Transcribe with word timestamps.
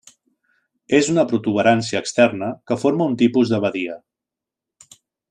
És 0.99 1.09
una 1.15 1.25
protuberància 1.33 2.01
externa 2.05 2.49
que 2.71 2.79
forma 2.87 3.09
un 3.11 3.15
tipus 3.23 3.53
de 3.55 3.61
badia. 3.67 3.99